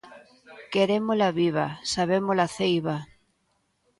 Querémola 0.73 1.29
viva, 1.41 1.67
sabémola 1.93 2.45
ceiba. 2.57 2.95